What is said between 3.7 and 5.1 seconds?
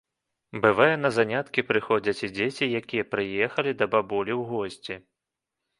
да бабуль у госці.